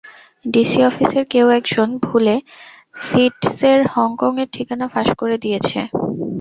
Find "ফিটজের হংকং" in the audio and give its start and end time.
3.01-4.33